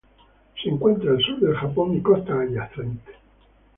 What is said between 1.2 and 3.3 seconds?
sur del Japón y costas adyacentes.